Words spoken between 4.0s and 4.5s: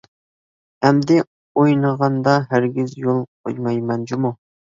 جۇمۇ.